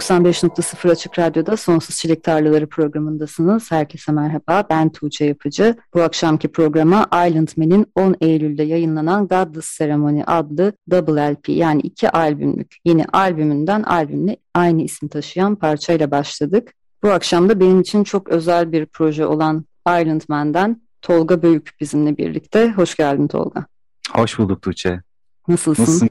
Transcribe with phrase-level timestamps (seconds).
[0.00, 3.70] 95.0 Açık Radyo'da Sonsuz Çilek Tarlaları programındasınız.
[3.70, 4.64] Herkese merhaba.
[4.70, 5.76] Ben Tuğçe Yapıcı.
[5.94, 12.10] Bu akşamki programa Island Man'in 10 Eylül'de yayınlanan Godless Ceremony adlı Double LP yani iki
[12.10, 16.74] albümlük yeni albümünden albümle aynı isim taşıyan parçayla başladık.
[17.02, 22.16] Bu akşam da benim için çok özel bir proje olan Island Man'den Tolga Büyük bizimle
[22.16, 22.70] birlikte.
[22.70, 23.66] Hoş geldin Tolga.
[24.12, 25.00] Hoş bulduk Tuğçe.
[25.48, 25.82] Nasılsın?
[25.82, 26.10] Nasılsın?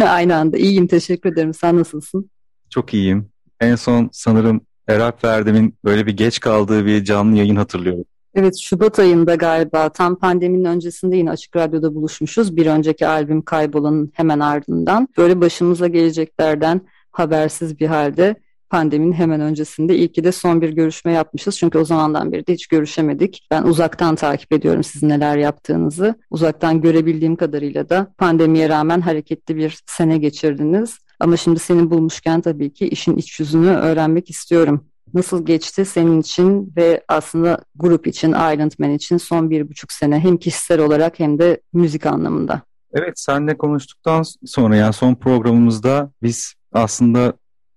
[0.06, 1.54] Aynı anda iyiyim teşekkür ederim.
[1.54, 2.30] Sen nasılsın?
[2.70, 3.28] Çok iyiyim.
[3.60, 8.04] En son sanırım Erap Verdem'in böyle bir geç kaldığı bir canlı yayın hatırlıyorum.
[8.34, 12.56] Evet Şubat ayında galiba tam pandeminin öncesinde yine Açık Radyo'da buluşmuşuz.
[12.56, 15.08] Bir önceki albüm Kaybolan'ın hemen ardından.
[15.18, 16.80] Böyle başımıza geleceklerden
[17.12, 18.36] habersiz bir halde
[18.70, 21.58] pandeminin hemen öncesinde ki de son bir görüşme yapmışız.
[21.58, 23.46] Çünkü o zamandan beri de hiç görüşemedik.
[23.50, 26.14] Ben uzaktan takip ediyorum sizin neler yaptığınızı.
[26.30, 30.98] Uzaktan görebildiğim kadarıyla da pandemiye rağmen hareketli bir sene geçirdiniz.
[31.20, 34.84] Ama şimdi seni bulmuşken tabii ki işin iç yüzünü öğrenmek istiyorum.
[35.14, 40.20] Nasıl geçti senin için ve aslında grup için, Island Man için son bir buçuk sene
[40.20, 42.62] hem kişisel olarak hem de müzik anlamında?
[42.92, 47.32] Evet, senle konuştuktan sonra yani son programımızda biz aslında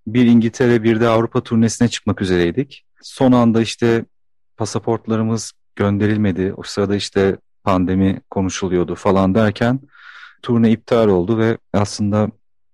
[0.08, 2.86] bir İngiltere bir de Avrupa turnesine çıkmak üzereydik.
[3.02, 4.06] Son anda işte
[4.58, 6.54] pasaportlarımız gönderilmedi.
[6.58, 9.80] O sırada işte pandemi konuşuluyordu falan derken
[10.42, 12.30] turne iptal oldu ve aslında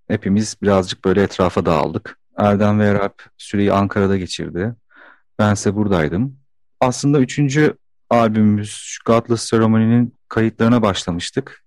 [0.07, 2.17] hepimiz birazcık böyle etrafa dağıldık.
[2.37, 4.75] Erdem ve Erap süreyi Ankara'da geçirdi.
[5.39, 6.37] Bense buradaydım.
[6.79, 7.73] Aslında üçüncü
[8.09, 11.63] albümümüz Godless Ceremony'nin kayıtlarına başlamıştık.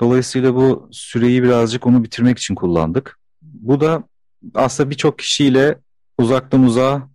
[0.00, 3.18] Dolayısıyla bu süreyi birazcık onu bitirmek için kullandık.
[3.42, 4.04] Bu da
[4.54, 5.78] aslında birçok kişiyle
[6.18, 7.08] uzaktan uzağa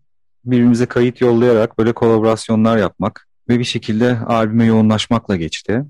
[0.45, 5.85] birbirimize kayıt yollayarak böyle kolaborasyonlar yapmak ve bir şekilde albüme yoğunlaşmakla geçti.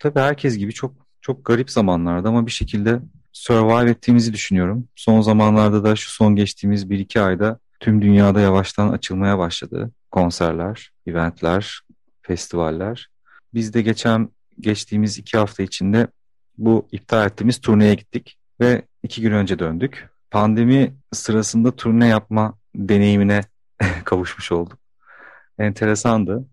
[0.00, 3.00] Tabii herkes gibi çok çok garip zamanlarda ama bir şekilde
[3.32, 4.88] survive ettiğimizi düşünüyorum.
[4.96, 9.90] Son zamanlarda da şu son geçtiğimiz bir iki ayda tüm dünyada yavaştan açılmaya başladı.
[10.10, 11.80] Konserler, eventler,
[12.22, 13.08] festivaller.
[13.54, 14.28] Biz de geçen
[14.60, 16.08] geçtiğimiz iki hafta içinde
[16.58, 20.08] bu iptal ettiğimiz turneye gittik ve iki gün önce döndük.
[20.30, 23.40] Pandemi sırasında turne yapma deneyimine
[24.04, 24.78] kavuşmuş olduk.
[25.58, 26.44] Enteresandı.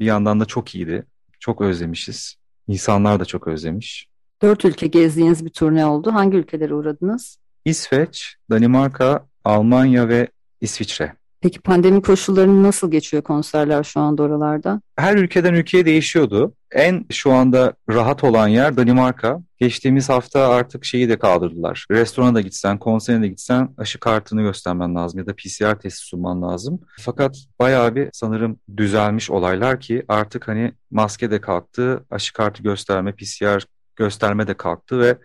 [0.00, 1.06] Bir yandan da çok iyiydi.
[1.40, 2.36] Çok özlemişiz.
[2.68, 4.06] İnsanlar da çok özlemiş.
[4.42, 6.14] Dört ülke gezdiğiniz bir turne oldu.
[6.14, 7.36] Hangi ülkelere uğradınız?
[7.64, 10.28] İsveç, Danimarka, Almanya ve
[10.60, 11.12] İsviçre.
[11.40, 14.80] Peki pandemi koşullarını nasıl geçiyor konserler şu anda oralarda?
[14.96, 16.54] Her ülkeden ülkeye değişiyordu.
[16.72, 19.40] En şu anda rahat olan yer Danimarka.
[19.58, 21.86] Geçtiğimiz hafta artık şeyi de kaldırdılar.
[21.90, 26.42] Restorana da gitsen, konserine de gitsen aşı kartını göstermen lazım ya da PCR testi sunman
[26.42, 26.80] lazım.
[27.00, 33.12] Fakat bayağı bir sanırım düzelmiş olaylar ki artık hani maske de kalktı, aşı kartı gösterme,
[33.12, 33.66] PCR
[33.96, 35.18] gösterme de kalktı ve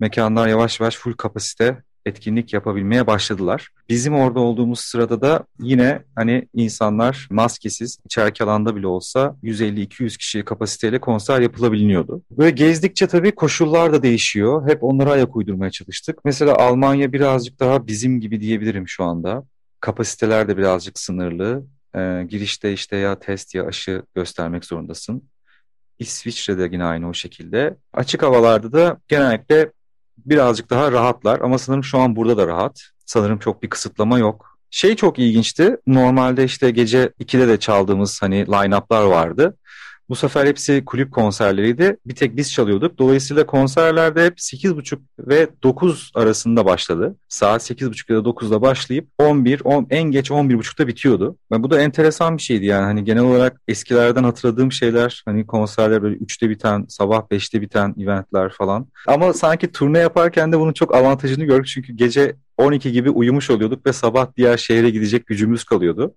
[0.00, 3.68] mekanlar yavaş yavaş full kapasite etkinlik yapabilmeye başladılar.
[3.88, 10.44] Bizim orada olduğumuz sırada da yine hani insanlar maskesiz içeriki alanda bile olsa 150-200 kişi
[10.44, 12.22] kapasiteyle konser yapılabiliyordu.
[12.30, 14.68] Böyle gezdikçe tabii koşullar da değişiyor.
[14.68, 16.18] Hep onlara ayak uydurmaya çalıştık.
[16.24, 19.44] Mesela Almanya birazcık daha bizim gibi diyebilirim şu anda.
[19.80, 21.64] Kapasiteler de birazcık sınırlı.
[21.96, 25.22] Ee, girişte işte ya test ya aşı göstermek zorundasın.
[25.98, 27.76] İsviçre'de yine aynı o şekilde.
[27.92, 29.72] Açık havalarda da genellikle
[30.18, 32.82] birazcık daha rahatlar ama sanırım şu an burada da rahat.
[33.06, 34.58] Sanırım çok bir kısıtlama yok.
[34.70, 35.76] Şey çok ilginçti.
[35.86, 39.56] Normalde işte gece 2'de de çaldığımız hani line-up'lar vardı.
[40.08, 41.96] Bu sefer hepsi kulüp konserleriydi.
[42.06, 42.98] Bir tek biz çalıyorduk.
[42.98, 47.16] Dolayısıyla konserlerde hep 8.30 ve 9 arasında başladı.
[47.28, 51.36] Saat 8.30 ya da 9'da başlayıp 11, 10, en geç 11.30'da bitiyordu.
[51.52, 52.84] Ve bu da enteresan bir şeydi yani.
[52.84, 58.52] Hani genel olarak eskilerden hatırladığım şeyler hani konserler böyle 3'te biten, sabah 5'te biten eventler
[58.52, 58.86] falan.
[59.06, 61.66] Ama sanki turne yaparken de bunun çok avantajını gördük.
[61.66, 66.14] Çünkü gece 12 gibi uyumuş oluyorduk ve sabah diğer şehre gidecek gücümüz kalıyordu.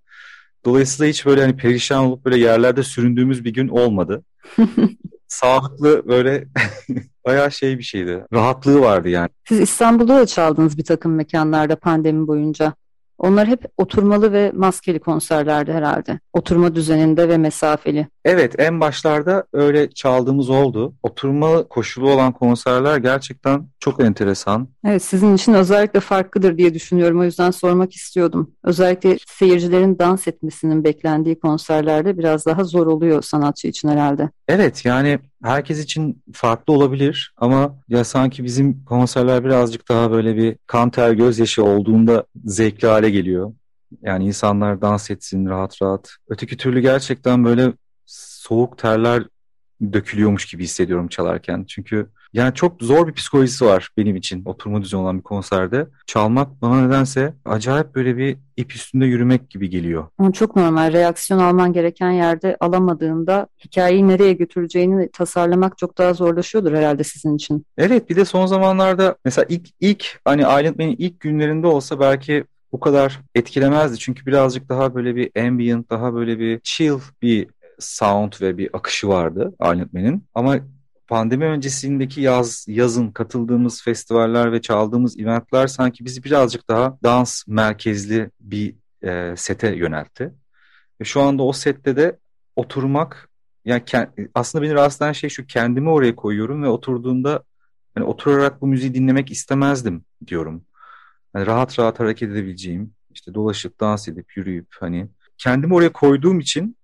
[0.64, 4.24] Dolayısıyla hiç böyle hani perişan olup böyle yerlerde süründüğümüz bir gün olmadı.
[5.28, 6.44] sağlıklı böyle
[7.26, 8.24] bayağı şey bir şeydi.
[8.32, 9.28] Rahatlığı vardı yani.
[9.48, 12.74] Siz İstanbul'da da çaldınız bir takım mekanlarda pandemi boyunca.
[13.20, 16.20] Onlar hep oturmalı ve maskeli konserlerdi herhalde.
[16.32, 18.08] Oturma düzeninde ve mesafeli.
[18.24, 20.94] Evet en başlarda öyle çaldığımız oldu.
[21.02, 24.68] Oturma koşulu olan konserler gerçekten çok enteresan.
[24.84, 27.20] Evet sizin için özellikle farklıdır diye düşünüyorum.
[27.20, 28.50] O yüzden sormak istiyordum.
[28.64, 34.30] Özellikle seyircilerin dans etmesinin beklendiği konserlerde biraz daha zor oluyor sanatçı için herhalde.
[34.48, 40.56] Evet yani herkes için farklı olabilir ama ya sanki bizim konserler birazcık daha böyle bir
[40.66, 43.52] kan ter gözyaşı olduğunda zevkli hale geliyor.
[44.02, 46.10] Yani insanlar dans etsin rahat rahat.
[46.28, 47.72] Öteki türlü gerçekten böyle
[48.06, 49.22] soğuk terler
[49.92, 51.64] dökülüyormuş gibi hissediyorum çalarken.
[51.68, 55.86] Çünkü yani çok zor bir psikolojisi var benim için oturma düzeni olan bir konserde.
[56.06, 60.06] Çalmak bana nedense acayip böyle bir ip üstünde yürümek gibi geliyor.
[60.18, 60.92] Ama çok normal.
[60.92, 67.66] Reaksiyon alman gereken yerde alamadığında hikayeyi nereye götüreceğini tasarlamak çok daha zorlaşıyordur herhalde sizin için.
[67.78, 72.44] Evet bir de son zamanlarda mesela ilk ilk hani Island Man'in ilk günlerinde olsa belki
[72.72, 73.98] bu kadar etkilemezdi.
[73.98, 77.48] Çünkü birazcık daha böyle bir ambient, daha böyle bir chill bir
[77.78, 80.24] sound ve bir akışı vardı Island Man'in.
[80.34, 80.56] Ama
[81.10, 88.30] pandemi öncesindeki yaz yazın katıldığımız festivaller ve çaldığımız eventler sanki bizi birazcık daha dans merkezli
[88.40, 90.34] bir e, sete yöneltti.
[91.00, 92.18] Ve şu anda o sette de
[92.56, 93.28] oturmak
[93.64, 93.82] yani
[94.34, 97.42] aslında beni rahatsız eden şey şu kendimi oraya koyuyorum ve oturduğumda
[97.94, 100.64] hani oturarak bu müziği dinlemek istemezdim diyorum.
[101.34, 105.08] Yani rahat rahat hareket edebileceğim, işte dolaşıp dans edip yürüyüp hani
[105.38, 106.76] kendimi oraya koyduğum için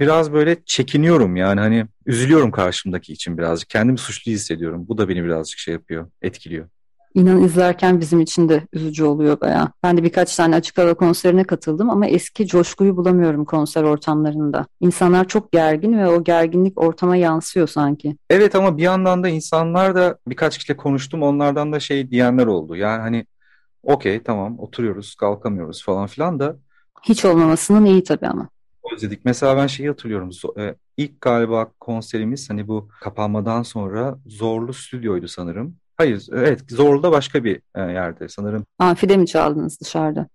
[0.00, 3.68] biraz böyle çekiniyorum yani hani üzülüyorum karşımdaki için birazcık.
[3.68, 4.84] Kendimi suçlu hissediyorum.
[4.88, 6.68] Bu da beni birazcık şey yapıyor, etkiliyor.
[7.14, 9.68] İnan izlerken bizim için de üzücü oluyor bayağı.
[9.82, 14.66] Ben de birkaç tane açık hava konserine katıldım ama eski coşkuyu bulamıyorum konser ortamlarında.
[14.80, 18.16] İnsanlar çok gergin ve o gerginlik ortama yansıyor sanki.
[18.30, 22.76] Evet ama bir yandan da insanlar da birkaç kişiyle konuştum onlardan da şey diyenler oldu.
[22.76, 23.26] Yani hani
[23.82, 26.56] okey tamam oturuyoruz kalkamıyoruz falan filan da.
[27.02, 28.48] Hiç olmamasının iyi tabii ama
[28.92, 29.24] özledik.
[29.24, 30.30] Mesela ben şeyi hatırlıyorum.
[30.58, 35.76] E, ilk galiba konserimiz hani bu kapanmadan sonra Zorlu Stüdyo'ydu sanırım.
[35.96, 38.66] Hayır, evet Zorlu'da başka bir e, yerde sanırım.
[38.78, 40.28] Amfide mi çaldınız dışarıda?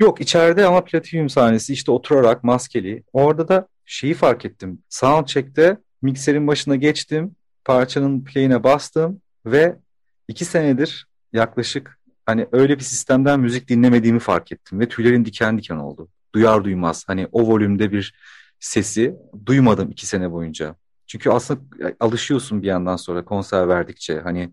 [0.00, 3.02] Yok içeride ama platinyum sahnesi işte oturarak maskeli.
[3.12, 4.82] Orada da şeyi fark ettim.
[4.88, 7.36] Soundcheck'te mikserin başına geçtim.
[7.64, 9.76] Parçanın play'ine bastım ve
[10.28, 15.76] iki senedir yaklaşık hani öyle bir sistemden müzik dinlemediğimi fark ettim ve tüylerim diken diken
[15.76, 18.14] oldu duyar duymaz hani o volümde bir
[18.60, 19.14] sesi
[19.46, 20.76] duymadım iki sene boyunca.
[21.06, 21.60] Çünkü aslında
[22.00, 24.50] alışıyorsun bir yandan sonra konser verdikçe hani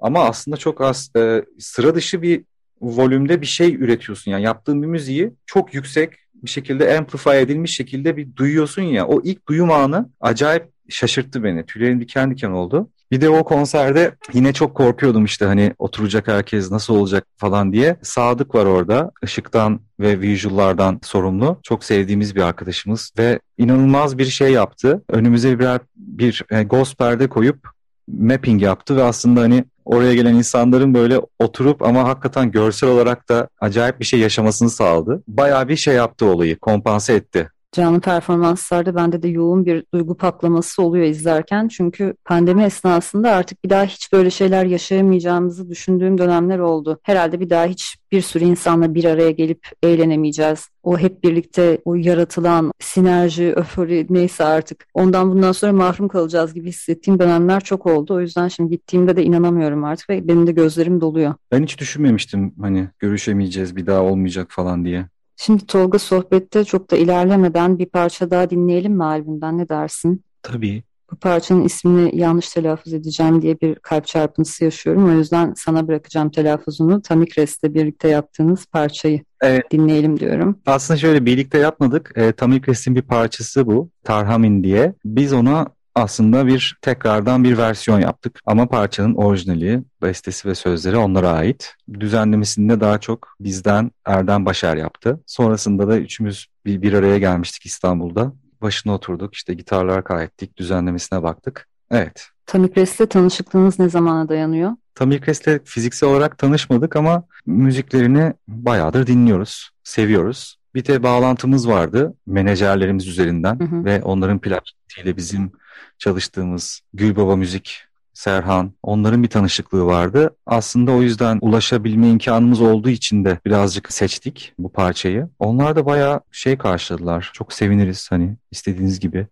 [0.00, 2.44] ama aslında çok az e, sıra dışı bir
[2.80, 4.30] volümde bir şey üretiyorsun.
[4.30, 9.06] Yani yaptığın bir müziği çok yüksek bir şekilde amplify edilmiş şekilde bir duyuyorsun ya.
[9.06, 11.66] O ilk duyum anı acayip şaşırttı beni.
[11.66, 12.90] Tüylerim diken diken oldu.
[13.10, 17.96] Bir de o konserde yine çok korkuyordum işte hani oturacak herkes nasıl olacak falan diye.
[18.02, 21.60] Sadık var orada ışıktan ve visuallardan sorumlu.
[21.62, 25.02] Çok sevdiğimiz bir arkadaşımız ve inanılmaz bir şey yaptı.
[25.08, 27.68] Önümüze birer bir e, ghost perde koyup
[28.08, 33.48] mapping yaptı ve aslında hani oraya gelen insanların böyle oturup ama hakikaten görsel olarak da
[33.60, 35.22] acayip bir şey yaşamasını sağladı.
[35.28, 40.82] Bayağı bir şey yaptı olayı, kompanse etti canlı performanslarda bende de yoğun bir duygu patlaması
[40.82, 41.68] oluyor izlerken.
[41.68, 47.00] Çünkü pandemi esnasında artık bir daha hiç böyle şeyler yaşayamayacağımızı düşündüğüm dönemler oldu.
[47.02, 50.68] Herhalde bir daha hiç bir sürü insanla bir araya gelip eğlenemeyeceğiz.
[50.82, 56.68] O hep birlikte o yaratılan sinerji, öfori neyse artık ondan bundan sonra mahrum kalacağız gibi
[56.68, 58.14] hissettiğim dönemler çok oldu.
[58.14, 61.34] O yüzden şimdi gittiğimde de inanamıyorum artık ve benim de gözlerim doluyor.
[61.52, 65.06] Ben hiç düşünmemiştim hani görüşemeyeceğiz bir daha olmayacak falan diye.
[65.40, 70.24] Şimdi Tolga sohbette çok da ilerlemeden bir parça daha dinleyelim mi albümden ne dersin?
[70.42, 70.82] Tabii.
[71.12, 75.08] Bu parçanın ismini yanlış telaffuz edeceğim diye bir kalp çarpıntısı yaşıyorum.
[75.08, 77.02] O yüzden sana bırakacağım telaffuzunu.
[77.02, 79.70] Tamikres'le birlikte yaptığınız parçayı evet.
[79.70, 80.58] dinleyelim diyorum.
[80.66, 82.12] Aslında şöyle birlikte yapmadık.
[82.16, 83.90] E, Tamikres'in bir parçası bu.
[84.04, 84.94] Tarhamin diye.
[85.04, 85.66] Biz ona
[85.98, 88.40] aslında bir tekrardan bir versiyon yaptık.
[88.46, 91.74] Ama parçanın orijinali, bestesi ve sözleri onlara ait.
[92.00, 95.20] Düzenlemesinde daha çok bizden Erdem Başar yaptı.
[95.26, 98.32] Sonrasında da üçümüz bir, bir araya gelmiştik İstanbul'da.
[98.62, 101.68] Başına oturduk, işte gitarlar kaydettik, düzenlemesine baktık.
[101.90, 102.28] Evet.
[102.46, 104.72] Tamikres'le tanışıklığınız ne zamana dayanıyor?
[104.94, 110.57] Tamikres'le fiziksel olarak tanışmadık ama müziklerini bayağıdır dinliyoruz, seviyoruz.
[110.78, 113.84] Bir de bağlantımız vardı menajerlerimiz üzerinden hı hı.
[113.84, 115.52] ve onların plaketiyle bizim
[115.98, 120.36] çalıştığımız Gülbaba Müzik, Serhan onların bir tanışıklığı vardı.
[120.46, 125.28] Aslında o yüzden ulaşabilme imkanımız olduğu için de birazcık seçtik bu parçayı.
[125.38, 127.30] Onlar da bayağı şey karşıladılar.
[127.34, 129.26] Çok seviniriz hani istediğiniz gibi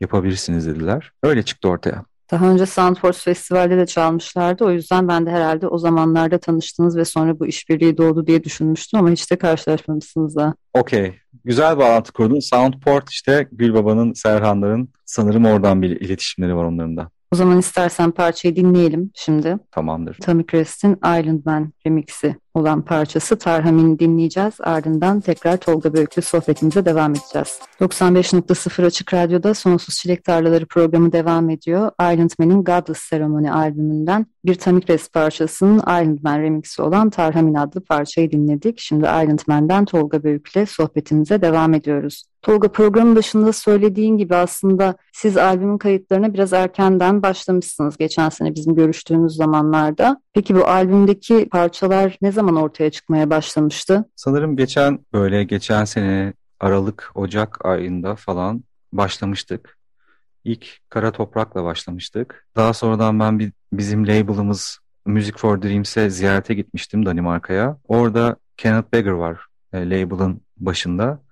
[0.00, 1.12] yapabilirsiniz dediler.
[1.22, 2.04] Öyle çıktı ortaya.
[2.30, 4.64] Daha önce Soundforce Festival'de de çalmışlardı.
[4.64, 9.00] O yüzden ben de herhalde o zamanlarda tanıştınız ve sonra bu işbirliği doğdu diye düşünmüştüm
[9.00, 10.54] ama hiç de karşılaşmamışsınız da.
[10.74, 11.14] Okey.
[11.44, 12.40] Güzel bağlantı kurdun.
[12.40, 17.10] Soundport işte Gülbaba'nın, Serhanların sanırım oradan bir iletişimleri var onların da.
[17.32, 19.58] O zaman istersen parçayı dinleyelim şimdi.
[19.70, 20.14] Tamamdır.
[20.14, 24.54] Tommy Crest'in Island Man remixi olan parçası Tarhamin'i dinleyeceğiz.
[24.60, 27.58] Ardından tekrar Tolga Bölük'le sohbetimize devam edeceğiz.
[27.80, 31.90] 95.0 Açık Radyo'da Sonsuz Çilek Tarlaları programı devam ediyor.
[32.00, 37.80] Island Man'in Godless Ceremony albümünden bir Tommy Crest parçasının Island Man remixi olan Tarhamin adlı
[37.80, 38.78] parçayı dinledik.
[38.78, 42.24] Şimdi Island Man'den Tolga Bölük'le sohbetimize devam ediyoruz.
[42.42, 48.74] Tolga programın başında söylediğin gibi aslında siz albümün kayıtlarına biraz erkenden başlamışsınız geçen sene bizim
[48.74, 50.20] görüştüğümüz zamanlarda.
[50.38, 54.04] Peki bu albümdeki parçalar ne zaman ortaya çıkmaya başlamıştı?
[54.16, 59.78] Sanırım geçen böyle geçen sene Aralık, Ocak ayında falan başlamıştık.
[60.44, 62.46] İlk Kara Toprak'la başlamıştık.
[62.56, 67.78] Daha sonradan ben bir, bizim label'ımız Music for Dreams'e ziyarete gitmiştim Danimarka'ya.
[67.88, 71.22] Orada Kenneth Beggar var e, label'ın başında.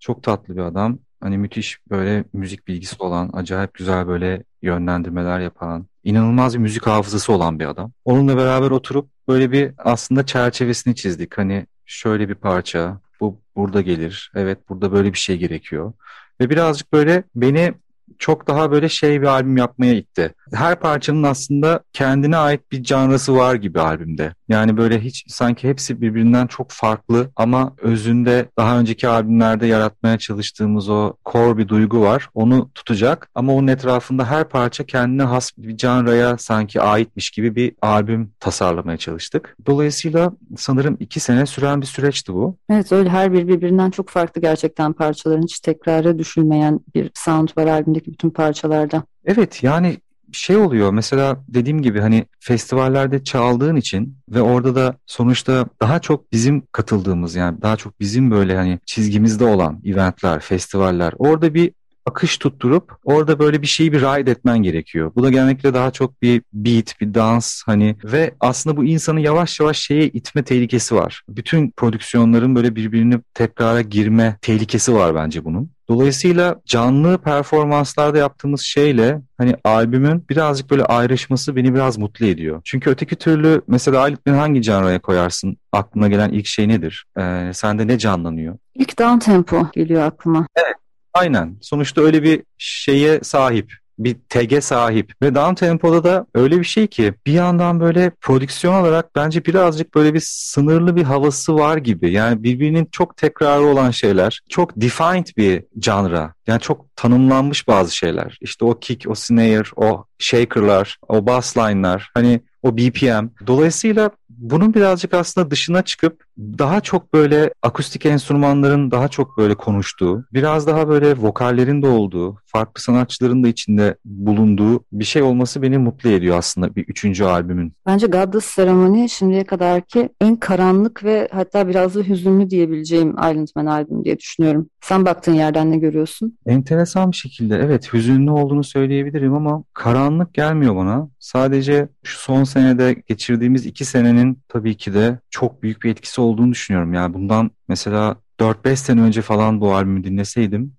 [0.00, 0.98] Çok tatlı bir adam.
[1.20, 7.32] Hani müthiş böyle müzik bilgisi olan, acayip güzel böyle yönlendirmeler yapan, inanılmaz bir müzik hafızası
[7.32, 7.92] olan bir adam.
[8.04, 11.38] Onunla beraber oturup böyle bir aslında çerçevesini çizdik.
[11.38, 14.32] Hani şöyle bir parça, bu burada gelir.
[14.34, 15.92] Evet burada böyle bir şey gerekiyor.
[16.40, 17.74] Ve birazcık böyle beni
[18.18, 20.34] çok daha böyle şey bir albüm yapmaya itti.
[20.54, 24.34] Her parçanın aslında kendine ait bir canrası var gibi albümde.
[24.50, 30.88] Yani böyle hiç sanki hepsi birbirinden çok farklı ama özünde daha önceki albümlerde yaratmaya çalıştığımız
[30.88, 32.28] o core bir duygu var.
[32.34, 37.72] Onu tutacak ama onun etrafında her parça kendine has bir canraya sanki aitmiş gibi bir
[37.82, 39.56] albüm tasarlamaya çalıştık.
[39.66, 42.56] Dolayısıyla sanırım iki sene süren bir süreçti bu.
[42.70, 47.66] Evet öyle her bir birbirinden çok farklı gerçekten parçaların hiç tekrara düşülmeyen bir sound var
[47.66, 49.02] albümdeki bütün parçalarda.
[49.24, 49.96] Evet yani
[50.32, 50.90] şey oluyor.
[50.92, 57.34] Mesela dediğim gibi hani festivallerde çaldığın için ve orada da sonuçta daha çok bizim katıldığımız
[57.34, 61.72] yani daha çok bizim böyle hani çizgimizde olan eventler, festivaller orada bir
[62.06, 65.12] akış tutturup orada böyle bir şeyi bir ride etmen gerekiyor.
[65.16, 69.60] Bu da genellikle daha çok bir beat, bir dans hani ve aslında bu insanı yavaş
[69.60, 71.22] yavaş şeye itme tehlikesi var.
[71.28, 75.70] Bütün prodüksiyonların böyle birbirini tekrara girme tehlikesi var bence bunun.
[75.88, 82.60] Dolayısıyla canlı performanslarda yaptığımız şeyle hani albümün birazcık böyle ayrışması beni biraz mutlu ediyor.
[82.64, 85.56] Çünkü öteki türlü mesela albümün hangi canraya koyarsın?
[85.72, 87.04] Aklına gelen ilk şey nedir?
[87.18, 88.58] Ee, sende ne canlanıyor?
[88.74, 90.46] İlk down tempo geliyor aklıma.
[90.56, 90.79] Evet.
[91.14, 91.56] Aynen.
[91.60, 96.86] Sonuçta öyle bir şeye sahip bir tege sahip ve down tempoda da öyle bir şey
[96.86, 102.12] ki bir yandan böyle prodüksiyon olarak bence birazcık böyle bir sınırlı bir havası var gibi.
[102.12, 104.40] Yani birbirinin çok tekrarı olan şeyler.
[104.48, 106.34] Çok defined bir janra.
[106.46, 108.38] Yani çok tanımlanmış bazı şeyler.
[108.40, 112.10] İşte o kick, o snare, o shaker'lar, o bass line'lar.
[112.14, 113.26] Hani o BPM.
[113.46, 116.24] Dolayısıyla bunun birazcık aslında dışına çıkıp
[116.58, 122.36] daha çok böyle akustik enstrümanların daha çok böyle konuştuğu, biraz daha böyle vokallerin de olduğu,
[122.46, 127.72] farklı sanatçıların da içinde bulunduğu bir şey olması beni mutlu ediyor aslında bir üçüncü albümün.
[127.86, 133.66] Bence Godless Ceremony şimdiye kadarki en karanlık ve hatta biraz da hüzünlü diyebileceğim Island Man
[133.66, 134.68] albüm diye düşünüyorum.
[134.80, 136.38] Sen baktığın yerden ne görüyorsun?
[136.46, 141.08] Enteresan bir şekilde evet hüzünlü olduğunu söyleyebilirim ama karanlık gelmiyor bana.
[141.18, 146.52] Sadece şu son senede geçirdiğimiz iki senenin tabii ki de çok büyük bir etkisi olduğunu
[146.52, 146.94] düşünüyorum.
[146.94, 150.72] Yani bundan mesela 4-5 sene önce falan bu albümü dinleseydim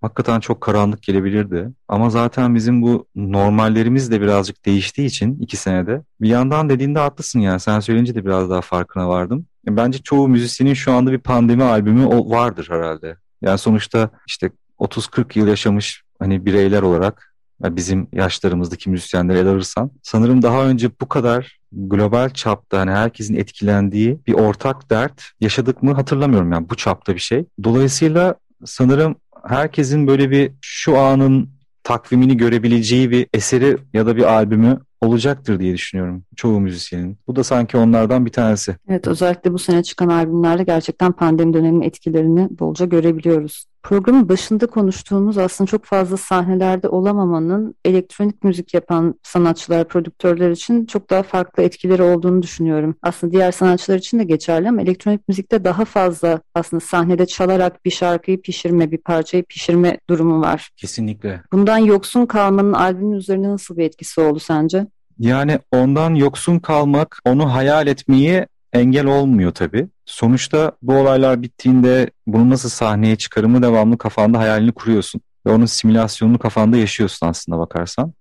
[0.00, 1.70] hakikaten çok karanlık gelebilirdi.
[1.88, 6.02] Ama zaten bizim bu normallerimiz de birazcık değiştiği için iki senede.
[6.20, 9.46] Bir yandan dediğinde haklısın yani sen söyleyince de biraz daha farkına vardım.
[9.66, 13.16] Bence çoğu müzisyenin şu anda bir pandemi albümü vardır herhalde.
[13.42, 17.29] Yani sonuçta işte 30-40 yıl yaşamış hani bireyler olarak
[17.62, 24.18] bizim yaşlarımızdaki müzisyenleri ele alırsan sanırım daha önce bu kadar global çapta hani herkesin etkilendiği
[24.26, 27.44] bir ortak dert yaşadık mı hatırlamıyorum yani bu çapta bir şey.
[27.64, 31.50] Dolayısıyla sanırım herkesin böyle bir şu anın
[31.82, 37.18] takvimini görebileceği bir eseri ya da bir albümü olacaktır diye düşünüyorum çoğu müzisyenin.
[37.26, 38.76] Bu da sanki onlardan bir tanesi.
[38.88, 43.64] Evet özellikle bu sene çıkan albümlerde gerçekten pandemi döneminin etkilerini bolca görebiliyoruz.
[43.82, 51.10] Programın başında konuştuğumuz aslında çok fazla sahnelerde olamamanın elektronik müzik yapan sanatçılar, prodüktörler için çok
[51.10, 52.94] daha farklı etkileri olduğunu düşünüyorum.
[53.02, 57.90] Aslında diğer sanatçılar için de geçerli ama elektronik müzikte daha fazla aslında sahnede çalarak bir
[57.90, 60.70] şarkıyı pişirme, bir parçayı pişirme durumu var.
[60.76, 61.42] Kesinlikle.
[61.52, 64.86] Bundan yoksun kalmanın albümün üzerine nasıl bir etkisi oldu sence?
[65.18, 69.88] Yani ondan yoksun kalmak, onu hayal etmeyi engel olmuyor tabii.
[70.06, 75.20] Sonuçta bu olaylar bittiğinde bunu nasıl sahneye çıkarımı devamlı kafanda hayalini kuruyorsun.
[75.46, 78.12] Ve onun simülasyonunu kafanda yaşıyorsun aslında bakarsan.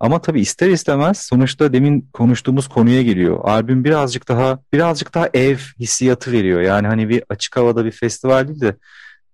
[0.00, 3.40] Ama tabii ister istemez sonuçta demin konuştuğumuz konuya geliyor.
[3.42, 6.60] Albüm birazcık daha birazcık daha ev hissiyatı veriyor.
[6.60, 8.76] Yani hani bir açık havada bir festival değil de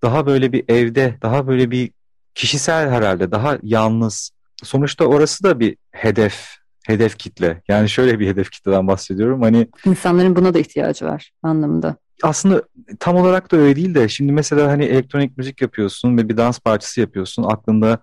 [0.02, 1.90] daha böyle bir evde, daha böyle bir
[2.34, 4.30] kişisel herhalde, daha yalnız.
[4.62, 6.56] Sonuçta orası da bir hedef,
[6.88, 7.62] hedef kitle.
[7.68, 9.42] Yani şöyle bir hedef kitleden bahsediyorum.
[9.42, 11.96] Hani insanların buna da ihtiyacı var anlamında.
[12.22, 12.62] Aslında
[13.00, 16.58] tam olarak da öyle değil de şimdi mesela hani elektronik müzik yapıyorsun ve bir dans
[16.58, 17.42] parçası yapıyorsun.
[17.42, 17.98] Aklında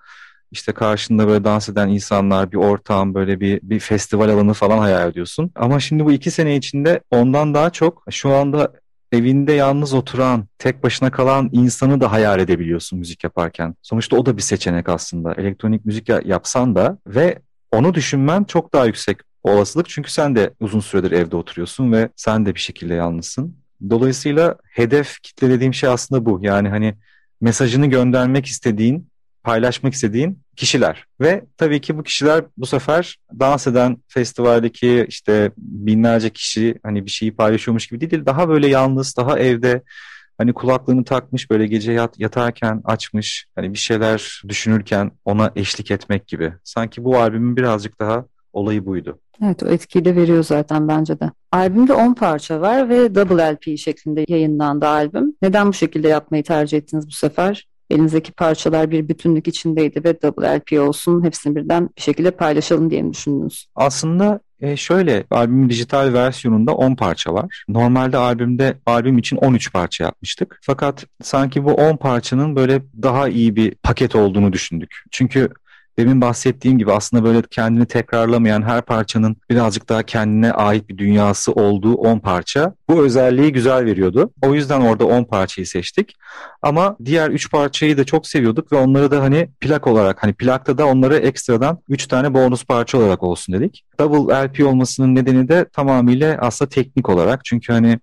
[0.52, 5.10] işte karşında böyle dans eden insanlar, bir ortam, böyle bir, bir festival alanı falan hayal
[5.10, 5.52] ediyorsun.
[5.56, 8.74] Ama şimdi bu iki sene içinde ondan daha çok şu anda
[9.12, 13.76] evinde yalnız oturan, tek başına kalan insanı da hayal edebiliyorsun müzik yaparken.
[13.82, 15.34] Sonuçta o da bir seçenek aslında.
[15.34, 17.40] Elektronik müzik yapsan da ve
[17.74, 19.90] onu düşünmen çok daha yüksek olasılık.
[19.90, 23.56] Çünkü sen de uzun süredir evde oturuyorsun ve sen de bir şekilde yalnızsın.
[23.90, 26.40] Dolayısıyla hedef kitle dediğim şey aslında bu.
[26.42, 26.96] Yani hani
[27.42, 29.08] mesajını göndermek istediğin,
[29.44, 31.06] paylaşmak istediğin kişiler.
[31.22, 37.12] Ve tabii ki bu kişiler bu sefer dans eden festivaldeki işte binlerce kişi hani bir
[37.12, 38.26] şeyi paylaşıyormuş gibi değil.
[38.26, 39.82] Daha böyle yalnız, daha evde
[40.38, 46.28] hani kulaklığını takmış böyle gece yat, yatarken açmış hani bir şeyler düşünürken ona eşlik etmek
[46.28, 46.54] gibi.
[46.64, 49.20] Sanki bu albümün birazcık daha olayı buydu.
[49.44, 51.32] Evet o etkiyi de veriyor zaten bence de.
[51.52, 55.36] Albümde 10 parça var ve double LP şeklinde yayınlandı albüm.
[55.42, 57.68] Neden bu şekilde yapmayı tercih ettiniz bu sefer?
[57.94, 63.02] Elinizdeki parçalar bir bütünlük içindeydi ve double LP olsun hepsini birden bir şekilde paylaşalım diye
[63.02, 63.68] mi düşündünüz?
[63.76, 67.64] Aslında e şöyle albümün dijital versiyonunda 10 parça var.
[67.68, 70.60] Normalde albümde albüm için 13 parça yapmıştık.
[70.62, 75.04] Fakat sanki bu 10 parçanın böyle daha iyi bir paket olduğunu düşündük.
[75.12, 75.50] Çünkü
[75.98, 81.52] demin bahsettiğim gibi aslında böyle kendini tekrarlamayan her parçanın birazcık daha kendine ait bir dünyası
[81.52, 84.32] olduğu 10 parça bu özelliği güzel veriyordu.
[84.42, 86.16] O yüzden orada 10 parçayı seçtik.
[86.62, 90.78] Ama diğer 3 parçayı da çok seviyorduk ve onları da hani plak olarak hani plakta
[90.78, 93.84] da onları ekstradan 3 tane bonus parça olarak olsun dedik.
[94.00, 97.46] Double LP olmasının nedeni de tamamıyla aslında teknik olarak.
[97.46, 98.00] Çünkü hani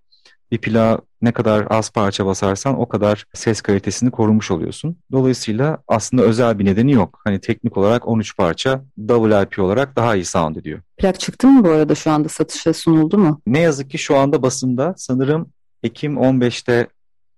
[0.52, 4.96] bir plağa ne kadar az parça basarsan o kadar ses kalitesini korumuş oluyorsun.
[5.12, 7.20] Dolayısıyla aslında özel bir nedeni yok.
[7.24, 10.80] Hani teknik olarak 13 parça double LP olarak daha iyi sound ediyor.
[10.98, 13.40] Plak çıktı mı bu arada şu anda satışa sunuldu mu?
[13.46, 15.50] Ne yazık ki şu anda basında sanırım
[15.82, 16.86] Ekim 15'te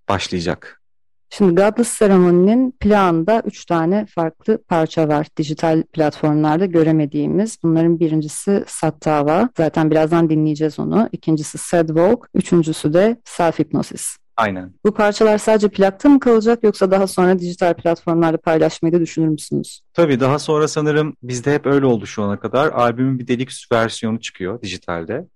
[0.09, 0.82] başlayacak.
[1.35, 5.27] Şimdi Godless Ceremony'nin planında üç tane farklı parça var.
[5.37, 7.59] Dijital platformlarda göremediğimiz.
[7.63, 9.49] Bunların birincisi Sattava.
[9.57, 11.09] Zaten birazdan dinleyeceğiz onu.
[11.13, 12.29] İkincisi Sad Walk.
[12.35, 14.17] Üçüncüsü de Self Hypnosis.
[14.37, 14.73] Aynen.
[14.85, 19.81] Bu parçalar sadece plakta mı kalacak yoksa daha sonra dijital platformlarda paylaşmayı da düşünür müsünüz?
[19.95, 22.73] Tabii daha sonra sanırım bizde hep öyle oldu şu ana kadar.
[22.73, 25.27] Albümün bir deluxe versiyonu çıkıyor dijitalde.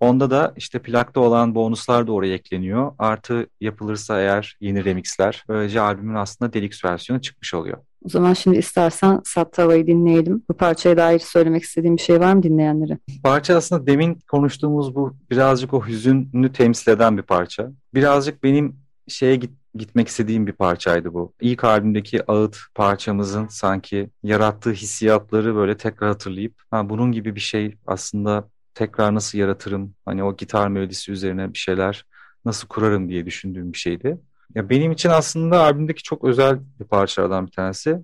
[0.00, 2.92] Onda da işte plakta olan bonuslar da oraya ekleniyor.
[2.98, 5.44] Artı yapılırsa eğer yeni remixler.
[5.48, 7.78] Böylece albümün aslında deluxe versiyonu çıkmış oluyor.
[8.04, 10.42] O zaman şimdi istersen Sattava'yı dinleyelim.
[10.50, 12.98] Bu parçaya dair söylemek istediğim bir şey var mı dinleyenlere?
[13.22, 17.70] Parça aslında demin konuştuğumuz bu birazcık o hüzünlü temsil eden bir parça.
[17.94, 18.76] Birazcık benim
[19.08, 21.32] şeye git, gitmek istediğim bir parçaydı bu.
[21.40, 27.74] İlk albümdeki ağıt parçamızın sanki yarattığı hissiyatları böyle tekrar hatırlayıp ha, bunun gibi bir şey
[27.86, 28.48] aslında
[28.80, 29.94] tekrar nasıl yaratırım?
[30.04, 32.04] Hani o gitar melodisi üzerine bir şeyler
[32.44, 34.18] nasıl kurarım diye düşündüğüm bir şeydi.
[34.54, 37.98] Ya benim için aslında albümdeki çok özel bir parçalardan bir tanesi.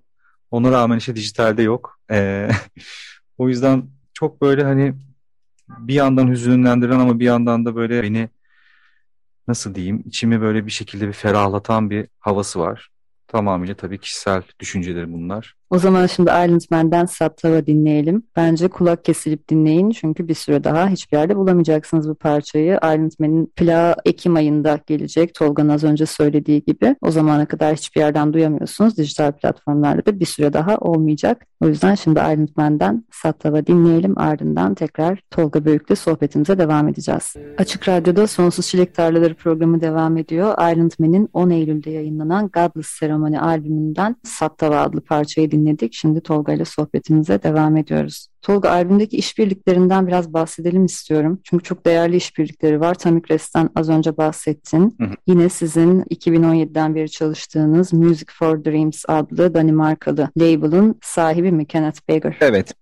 [0.50, 1.98] Ona rağmen işte dijitalde yok.
[2.10, 2.48] Ee,
[3.38, 4.94] o yüzden çok böyle hani
[5.68, 8.28] bir yandan hüzünlendiren ama bir yandan da böyle beni
[9.48, 12.88] nasıl diyeyim içimi böyle bir şekilde bir ferahlatan bir havası var.
[13.28, 15.55] Tamamıyla tabii kişisel düşünceleri bunlar.
[15.70, 18.22] O zaman şimdi Island Man'den Sattava dinleyelim.
[18.36, 22.76] Bence kulak kesilip dinleyin çünkü bir süre daha hiçbir yerde bulamayacaksınız bu parçayı.
[22.76, 25.34] Island Man'in plağı Ekim ayında gelecek.
[25.34, 26.96] Tolga'nın az önce söylediği gibi.
[27.02, 28.96] O zamana kadar hiçbir yerden duyamıyorsunuz.
[28.96, 31.46] Dijital platformlarda da bir süre daha olmayacak.
[31.60, 34.18] O yüzden şimdi Island Man'den Sattava dinleyelim.
[34.18, 37.34] Ardından tekrar Tolga Büyük'le sohbetimize devam edeceğiz.
[37.58, 40.52] Açık Radyo'da Sonsuz Çilek Tarlaları programı devam ediyor.
[40.52, 45.94] Island Man'in 10 Eylül'de yayınlanan Godless Ceremony albümünden Sattava adlı parçayı dinledik.
[45.94, 48.28] Şimdi Tolga ile sohbetimize devam ediyoruz.
[48.42, 51.40] Tolga albümdeki işbirliklerinden biraz bahsedelim istiyorum.
[51.44, 52.94] Çünkü çok değerli işbirlikleri var.
[52.94, 54.96] Tamik Rest'ten az önce bahsettin.
[55.00, 55.10] Hı hı.
[55.26, 62.36] Yine sizin 2017'den beri çalıştığınız Music for Dreams adlı Danimarkalı label'ın sahibi mi Kenneth Baker?
[62.40, 62.74] Evet.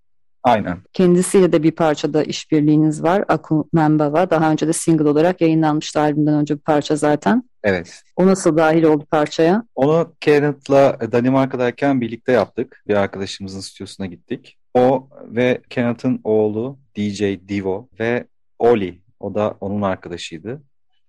[0.44, 0.78] Aynen.
[0.92, 3.24] Kendisiyle de bir parçada işbirliğiniz var.
[3.28, 4.30] Aku Membava.
[4.30, 7.50] Daha önce de single olarak yayınlanmıştı albümden önce bir parça zaten.
[7.62, 8.02] Evet.
[8.16, 9.62] O nasıl dahil oldu parçaya?
[9.74, 12.82] Onu Kenneth'la Danimarka'dayken birlikte yaptık.
[12.88, 14.58] Bir arkadaşımızın stüdyosuna gittik.
[14.74, 18.26] O ve Kenneth'ın oğlu DJ Divo ve
[18.58, 19.02] Oli.
[19.20, 20.62] O da onun arkadaşıydı.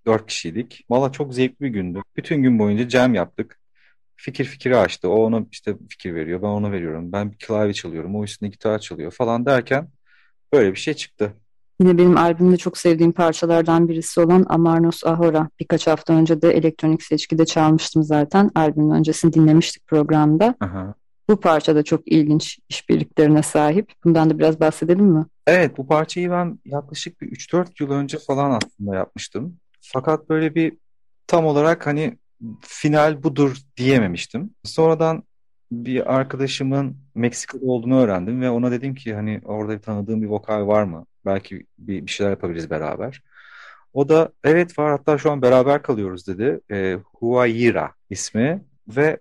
[0.05, 0.85] Dört kişiydik.
[0.89, 2.01] Valla çok zevkli bir gündü.
[2.17, 3.59] Bütün gün boyunca jam yaptık.
[4.15, 5.09] Fikir fikri açtı.
[5.09, 7.11] O ona işte fikir veriyor, ben ona veriyorum.
[7.11, 9.89] Ben bir klavye çalıyorum, o üstünde gitar çalıyor falan derken
[10.53, 11.33] böyle bir şey çıktı.
[11.79, 15.49] Yine benim albümde çok sevdiğim parçalardan birisi olan Amarnos Ahora.
[15.59, 18.51] Birkaç hafta önce de elektronik seçkide çalmıştım zaten.
[18.55, 20.55] Albümün öncesini dinlemiştik programda.
[20.59, 20.93] Aha.
[21.29, 23.91] Bu parça da çok ilginç işbirliklerine sahip.
[24.03, 25.25] Bundan da biraz bahsedelim mi?
[25.47, 29.57] Evet, bu parçayı ben yaklaşık bir 3-4 yıl önce falan aslında yapmıştım.
[29.81, 30.77] Fakat böyle bir
[31.27, 32.17] tam olarak hani
[32.61, 34.49] final budur diyememiştim.
[34.63, 35.23] Sonradan
[35.71, 40.83] bir arkadaşımın Meksika'da olduğunu öğrendim ve ona dedim ki hani orada tanıdığım bir vokal var
[40.83, 41.05] mı?
[41.25, 43.21] Belki bir, bir şeyler yapabiliriz beraber.
[43.93, 46.59] O da evet var hatta şu an beraber kalıyoruz dedi.
[46.71, 49.19] E, Huayira ismi ve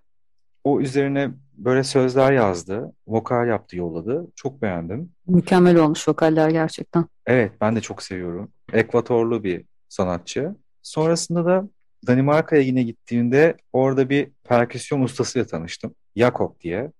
[0.64, 2.92] o üzerine böyle sözler yazdı.
[3.06, 4.26] Vokal yaptı yolladı.
[4.36, 5.12] Çok beğendim.
[5.26, 7.04] Mükemmel olmuş vokaller gerçekten.
[7.26, 8.52] Evet ben de çok seviyorum.
[8.72, 10.54] Ekvatorlu bir sanatçı.
[10.82, 11.68] Sonrasında da
[12.06, 15.94] Danimarka'ya yine gittiğimde orada bir perküsyon ustasıyla tanıştım.
[16.16, 16.92] Jakob diye.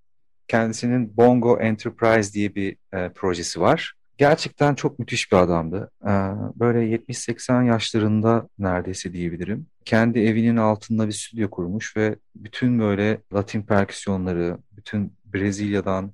[0.49, 3.95] Kendisinin Bongo Enterprise diye bir e, projesi var.
[4.19, 5.90] Gerçekten çok müthiş bir adamdı.
[6.03, 6.12] E,
[6.57, 9.67] böyle 70-80 yaşlarında neredeyse diyebilirim.
[9.85, 16.12] Kendi evinin altında bir stüdyo kurmuş ve bütün böyle Latin perküsyonları, bütün Brezilya'dan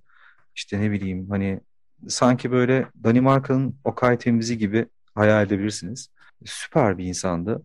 [0.56, 1.60] işte ne bileyim hani
[2.08, 6.08] sanki böyle Danimarka'nın Okay tembizi gibi hayal edebilirsiniz.
[6.44, 7.62] Süper bir insandı.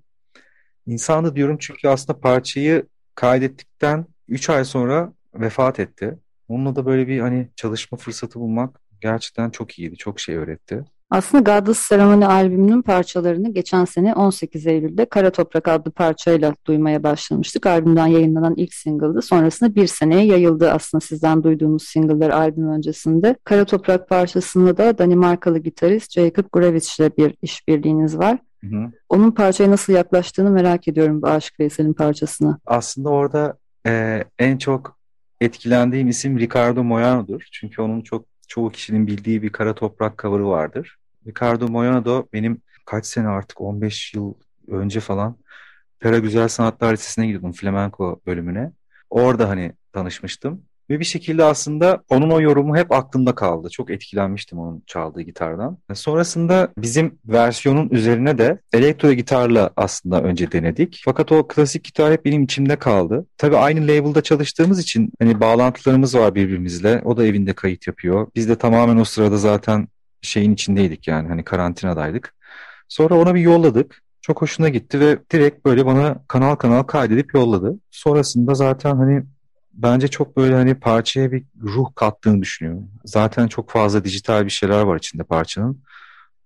[0.88, 6.20] İnsandı diyorum çünkü aslında parçayı kaydettikten 3 ay sonra vefat etti.
[6.48, 9.98] Onunla da böyle bir hani çalışma fırsatı bulmak gerçekten çok iyiydi.
[9.98, 10.84] Çok şey öğretti.
[11.10, 17.66] Aslında Godless Ceremony albümünün parçalarını geçen sene 18 Eylül'de Kara Toprak adlı parçayla duymaya başlamıştık.
[17.66, 19.22] Albümden yayınlanan ilk single'dı.
[19.22, 23.36] Sonrasında bir seneye yayıldı aslında sizden duyduğumuz single'lar albüm öncesinde.
[23.44, 28.40] Kara Toprak parçasında da Danimarkalı gitarist Jacob Gravitz ile bir işbirliğiniz var.
[28.72, 28.92] Hı.
[29.10, 32.60] Onun parçaya nasıl yaklaştığını merak ediyorum bu Aşık Veysel'in parçasına.
[32.66, 34.98] Aslında orada e, en çok
[35.42, 37.48] etkilendiğim isim Ricardo Moyano'dur.
[37.52, 40.98] Çünkü onun çok çoğu kişinin bildiği bir kara toprak cover'ı vardır.
[41.28, 44.34] Ricardo Moyano benim kaç sene artık 15 yıl
[44.68, 45.38] önce falan
[46.00, 48.72] Pera Güzel Sanatlar Lisesi'ne gidiyordum flamenco bölümüne.
[49.10, 50.62] Orada hani tanışmıştım.
[50.90, 53.70] Ve bir şekilde aslında onun o yorumu hep aklımda kaldı.
[53.70, 55.78] Çok etkilenmiştim onun çaldığı gitardan.
[55.94, 61.02] Sonrasında bizim versiyonun üzerine de elektro gitarla aslında önce denedik.
[61.06, 63.26] Fakat o klasik gitar hep benim içimde kaldı.
[63.38, 67.02] Tabii aynı label'da çalıştığımız için hani bağlantılarımız var birbirimizle.
[67.06, 68.28] O da evinde kayıt yapıyor.
[68.36, 69.88] Biz de tamamen o sırada zaten
[70.22, 72.36] şeyin içindeydik yani hani karantinadaydık.
[72.88, 74.02] Sonra ona bir yolladık.
[74.22, 77.80] Çok hoşuna gitti ve direkt böyle bana kanal kanal kaydedip yolladı.
[77.92, 79.24] Sonrasında zaten hani
[79.76, 82.92] bence çok böyle hani parçaya bir ruh kattığını düşünüyorum.
[83.06, 85.82] Zaten çok fazla dijital bir şeyler var içinde parçanın.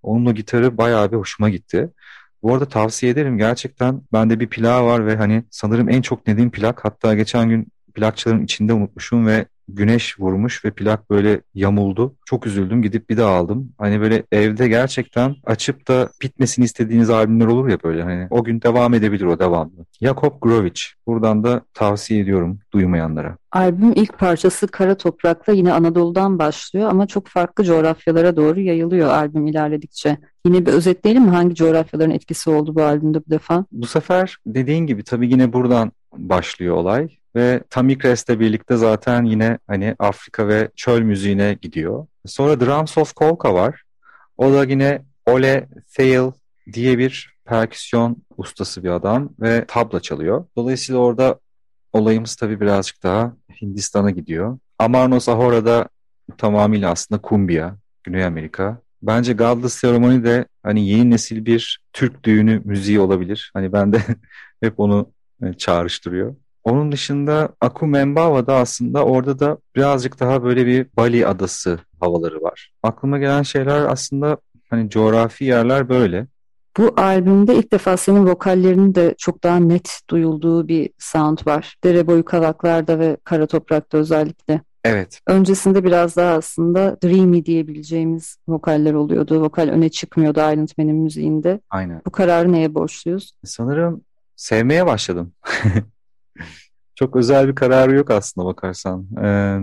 [0.03, 1.89] Onunla gitarı bayağı bir hoşuma gitti.
[2.43, 6.51] Bu arada tavsiye ederim gerçekten bende bir plak var ve hani sanırım en çok dediğim
[6.51, 12.15] plak hatta geçen gün plakçıların içinde unutmuşum ve güneş vurmuş ve plak böyle yamuldu.
[12.25, 13.73] Çok üzüldüm gidip bir daha aldım.
[13.77, 18.61] Hani böyle evde gerçekten açıp da bitmesini istediğiniz albümler olur ya böyle hani o gün
[18.61, 19.85] devam edebilir o devamlı.
[20.01, 20.81] Jakob Grovich.
[21.07, 23.37] Buradan da tavsiye ediyorum duymayanlara.
[23.51, 29.47] Albüm ilk parçası Kara Toprak'la yine Anadolu'dan başlıyor ama çok farklı coğrafyalara doğru yayılıyor albüm
[29.47, 30.17] ilerledikçe.
[30.45, 33.65] Yine bir özetleyelim mi hangi coğrafyaların etkisi oldu bu albümde bu defa?
[33.71, 37.18] Bu sefer dediğin gibi tabii yine buradan başlıyor olay.
[37.35, 42.07] Ve Tamikres'le birlikte zaten yine hani Afrika ve çöl müziğine gidiyor.
[42.25, 43.83] Sonra Drums of Kolka var.
[44.37, 46.31] O da yine Ole Thale
[46.73, 50.45] diye bir perküsyon ustası bir adam ve tabla çalıyor.
[50.55, 51.39] Dolayısıyla orada
[51.93, 54.59] olayımız tabii birazcık daha Hindistan'a gidiyor.
[54.79, 55.89] Amarnos Ahora'da
[56.37, 58.81] tamamıyla aslında kumbia, Güney Amerika.
[59.01, 63.51] Bence Godless Ceremony de hani yeni nesil bir Türk düğünü müziği olabilir.
[63.53, 64.01] Hani ben de
[64.61, 65.11] hep onu
[65.43, 66.35] e, çağrıştırıyor.
[66.63, 72.71] Onun dışında Aku Membawa'da aslında orada da birazcık daha böyle bir Bali adası havaları var.
[72.83, 74.37] Aklıma gelen şeyler aslında
[74.69, 76.27] hani coğrafi yerler böyle.
[76.77, 81.75] Bu albümde ilk defa senin vokallerinin de çok daha net duyulduğu bir sound var.
[81.83, 84.61] Dere boyu kavaklarda ve kara toprakta özellikle.
[84.83, 85.19] Evet.
[85.27, 89.41] Öncesinde biraz daha aslında dreamy diyebileceğimiz vokaller oluyordu.
[89.41, 91.59] Vokal öne çıkmıyordu Island Man'in müziğinde.
[91.69, 92.01] Aynen.
[92.05, 93.31] Bu kararı neye borçluyuz?
[93.43, 94.01] Sanırım
[94.35, 95.33] sevmeye başladım.
[96.99, 99.07] Çok özel bir kararı yok aslında bakarsan.
[99.23, 99.59] Ee,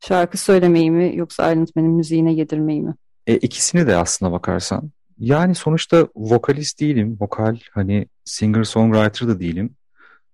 [0.00, 2.94] Şarkı söylemeyi mi yoksa Iron müziğine yedirmeyi mi?
[3.26, 4.90] E, ikisini de aslına bakarsan.
[5.18, 7.16] Yani sonuçta vokalist değilim.
[7.20, 9.74] Vokal hani singer-songwriter da değilim.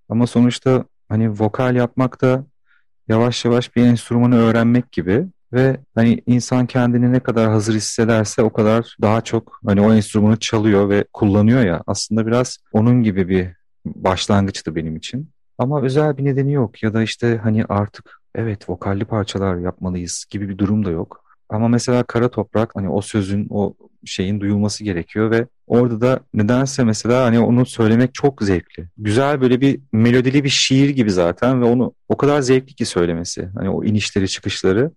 [0.08, 2.46] Ama sonuçta hani vokal yapmak da
[3.08, 8.52] yavaş yavaş bir enstrümanı öğrenmek gibi ve hani insan kendini ne kadar hazır hissederse o
[8.52, 13.48] kadar daha çok hani o enstrümanı çalıyor ve kullanıyor ya aslında biraz onun gibi bir
[13.84, 15.32] başlangıçtı benim için.
[15.58, 20.48] Ama özel bir nedeni yok ya da işte hani artık evet vokalli parçalar yapmalıyız gibi
[20.48, 21.22] bir durum da yok.
[21.48, 26.84] Ama mesela Kara Toprak hani o sözün o şeyin duyulması gerekiyor ve orada da nedense
[26.84, 28.88] mesela hani onu söylemek çok zevkli.
[28.98, 33.48] Güzel böyle bir melodili bir şiir gibi zaten ve onu o kadar zevkli ki söylemesi.
[33.54, 34.90] Hani o inişleri çıkışları.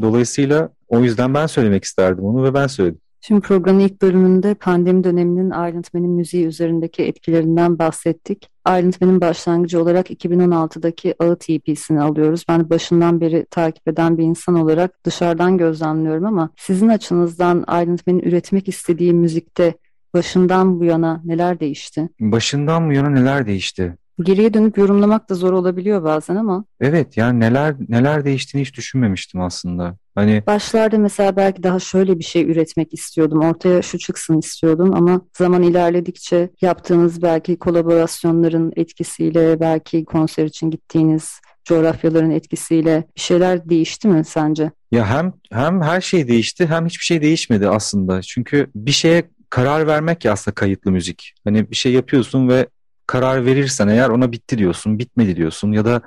[0.00, 3.00] Dolayısıyla o yüzden ben söylemek isterdim onu ve ben söyledim.
[3.26, 8.48] Şimdi programın ilk bölümünde pandemi döneminin Iron müziği üzerindeki etkilerinden bahsettik.
[8.68, 12.44] Iron başlangıcı olarak 2016'daki Ağıt EP'sini alıyoruz.
[12.48, 18.68] Ben başından beri takip eden bir insan olarak dışarıdan gözlemliyorum ama sizin açınızdan Iron üretmek
[18.68, 19.74] istediği müzikte
[20.14, 22.08] başından bu yana neler değişti?
[22.20, 23.96] Başından bu yana neler değişti?
[24.22, 26.64] Geriye dönüp yorumlamak da zor olabiliyor bazen ama.
[26.80, 29.96] Evet yani neler neler değiştiğini hiç düşünmemiştim aslında.
[30.14, 33.40] Hani başlarda mesela belki daha şöyle bir şey üretmek istiyordum.
[33.40, 41.40] Ortaya şu çıksın istiyordum ama zaman ilerledikçe yaptığınız belki kolaborasyonların etkisiyle belki konser için gittiğiniz
[41.64, 44.70] coğrafyaların etkisiyle bir şeyler değişti mi sence?
[44.92, 48.22] Ya hem hem her şey değişti hem hiçbir şey değişmedi aslında.
[48.22, 51.34] Çünkü bir şeye karar vermek ya aslında kayıtlı müzik.
[51.44, 52.66] Hani bir şey yapıyorsun ve
[53.06, 56.00] karar verirsen eğer ona bitti diyorsun, bitmedi diyorsun ya da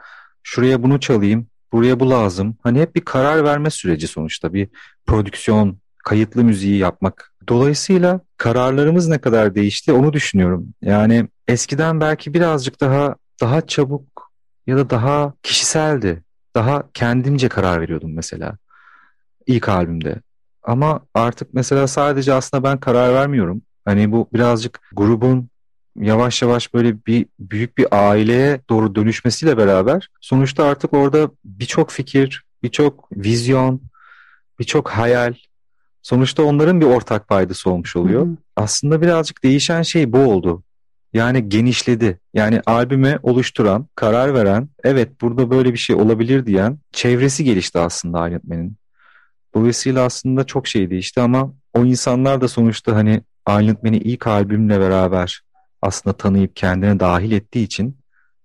[0.44, 2.58] şuraya bunu çalayım, buraya bu lazım.
[2.64, 4.68] Hani hep bir karar verme süreci sonuçta bir
[5.08, 7.34] prodüksiyon, kayıtlı müziği yapmak.
[7.48, 10.74] Dolayısıyla kararlarımız ne kadar değişti onu düşünüyorum.
[10.82, 14.32] Yani eskiden belki birazcık daha daha çabuk
[14.68, 16.24] ya da daha kişiseldi.
[16.56, 18.58] Daha kendimce karar veriyordum mesela
[19.48, 20.22] ilk albümde.
[20.64, 23.62] Ama artık mesela sadece aslında ben karar vermiyorum.
[23.86, 25.50] Hani bu birazcık grubun
[26.02, 32.44] yavaş yavaş böyle bir büyük bir aileye doğru dönüşmesiyle beraber sonuçta artık orada birçok fikir,
[32.64, 33.82] birçok vizyon,
[34.60, 35.34] birçok hayal
[36.02, 38.26] sonuçta onların bir ortak paydası olmuş oluyor.
[38.26, 38.38] Hı hı.
[38.56, 40.64] Aslında birazcık değişen şey bu oldu.
[41.14, 42.20] Yani genişledi.
[42.34, 48.28] Yani albüme oluşturan, karar veren, evet burada böyle bir şey olabilir diyen çevresi gelişti aslında
[48.28, 48.78] yönetmenin.
[49.56, 55.42] Dolayısıyla aslında çok şey değişti ama o insanlar da sonuçta hani Aylantmen'i ilk albümle beraber
[55.82, 57.98] aslında tanıyıp kendine dahil ettiği için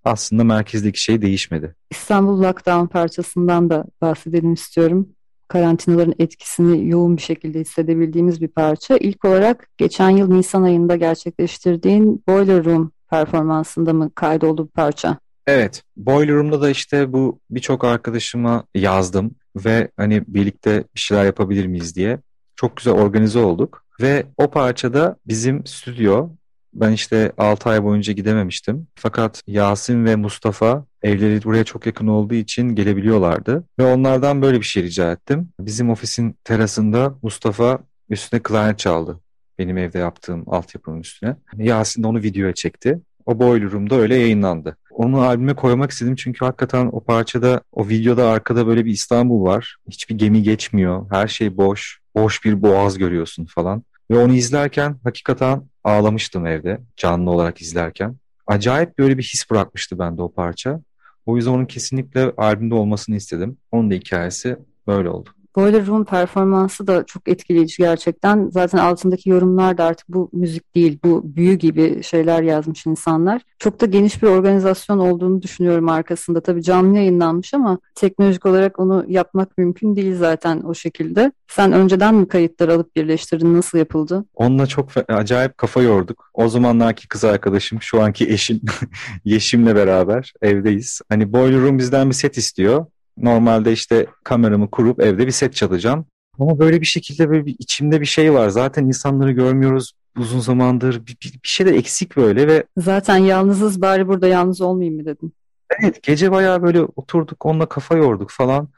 [0.04, 1.74] aslında merkezdeki şey değişmedi.
[1.90, 5.08] İstanbul Lockdown parçasından da bahsedelim istiyorum.
[5.48, 8.96] Karantinaların etkisini yoğun bir şekilde hissedebildiğimiz bir parça.
[8.96, 15.18] İlk olarak geçen yıl Nisan ayında gerçekleştirdiğin Boiler Room performansında mı kaydoldu bu parça?
[15.46, 21.66] Evet, Boiler Room'da da işte bu birçok arkadaşıma yazdım ve hani birlikte bir şeyler yapabilir
[21.66, 22.18] miyiz diye.
[22.56, 26.28] Çok güzel organize olduk ve o parçada bizim stüdyo
[26.74, 28.86] ben işte 6 ay boyunca gidememiştim.
[28.94, 33.64] Fakat Yasin ve Mustafa evleri buraya çok yakın olduğu için gelebiliyorlardı.
[33.78, 35.48] Ve onlardan böyle bir şey rica ettim.
[35.60, 37.78] Bizim ofisin terasında Mustafa
[38.10, 39.20] üstüne klarnet çaldı.
[39.58, 41.36] Benim evde yaptığım altyapının üstüne.
[41.56, 43.00] Yasin de onu videoya çekti.
[43.26, 44.76] O Boiler Room'da öyle yayınlandı.
[44.90, 49.76] Onu albüme koymak istedim çünkü hakikaten o parçada, o videoda arkada böyle bir İstanbul var.
[49.90, 51.06] Hiçbir gemi geçmiyor.
[51.10, 52.00] Her şey boş.
[52.14, 53.82] Boş bir boğaz görüyorsun falan.
[54.12, 58.16] Ve onu izlerken hakikaten ağlamıştım evde canlı olarak izlerken.
[58.46, 60.80] Acayip böyle bir his bırakmıştı bende o parça.
[61.26, 63.56] O yüzden onun kesinlikle albümde olmasını istedim.
[63.70, 65.30] Onun da hikayesi böyle oldu.
[65.56, 68.50] Boiler Room performansı da çok etkileyici gerçekten.
[68.52, 73.42] Zaten altındaki yorumlar da artık bu müzik değil, bu büyü gibi şeyler yazmış insanlar.
[73.58, 76.40] Çok da geniş bir organizasyon olduğunu düşünüyorum arkasında.
[76.40, 81.32] Tabii canlı yayınlanmış ama teknolojik olarak onu yapmak mümkün değil zaten o şekilde.
[81.48, 83.54] Sen önceden mi kayıtları alıp birleştirdin?
[83.54, 84.24] Nasıl yapıldı?
[84.34, 86.30] Onunla çok acayip kafa yorduk.
[86.34, 88.60] O zamanlarki kız arkadaşım, şu anki eşim
[89.24, 91.00] Yeşim'le beraber evdeyiz.
[91.08, 92.86] Hani Boiler Room bizden bir set istiyor.
[93.18, 96.06] Normalde işte kameramı kurup evde bir set çalacağım.
[96.38, 98.48] Ama böyle bir şekilde böyle bir içimde bir şey var.
[98.48, 101.06] Zaten insanları görmüyoruz uzun zamandır.
[101.06, 102.64] Bir, bir, bir şey de eksik böyle ve...
[102.76, 105.32] Zaten yalnızız bari burada yalnız olmayayım mı dedim.
[105.80, 108.68] Evet gece bayağı böyle oturduk onunla kafa yorduk falan.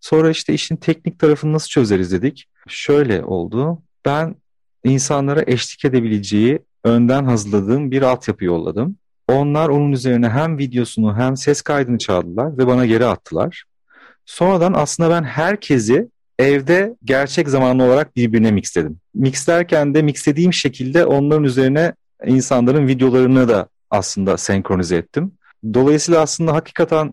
[0.00, 2.48] Sonra işte işin teknik tarafını nasıl çözeriz dedik.
[2.68, 3.82] Şöyle oldu.
[4.04, 4.34] Ben
[4.84, 8.96] insanlara eşlik edebileceği önden hazırladığım bir altyapı yolladım.
[9.28, 13.64] Onlar onun üzerine hem videosunu hem ses kaydını çaldılar ve bana geri attılar.
[14.26, 16.08] Sonradan aslında ben herkesi
[16.38, 19.00] evde gerçek zamanlı olarak birbirine mixledim.
[19.14, 21.92] Mixlerken de mixlediğim şekilde onların üzerine
[22.26, 25.32] insanların videolarını da aslında senkronize ettim.
[25.74, 27.12] Dolayısıyla aslında hakikaten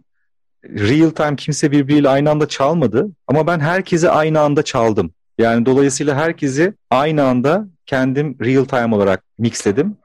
[0.65, 5.11] real time kimse birbiriyle aynı anda çalmadı ama ben herkesi aynı anda çaldım.
[5.37, 9.97] Yani dolayısıyla herkesi aynı anda kendim real time olarak mixledim.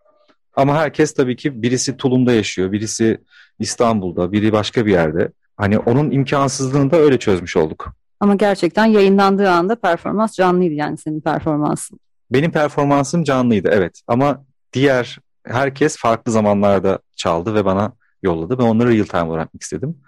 [0.57, 3.19] Ama herkes tabii ki birisi Tulum'da yaşıyor, birisi
[3.59, 5.33] İstanbul'da, biri başka bir yerde.
[5.57, 7.93] Hani onun imkansızlığını da öyle çözmüş olduk.
[8.21, 12.01] Ama gerçekten yayınlandığı anda performans canlıydı yani senin performansın.
[12.31, 18.59] Benim performansım canlıydı evet ama diğer herkes farklı zamanlarda çaldı ve bana yolladı.
[18.59, 19.99] Ben onları real time olarak istedim.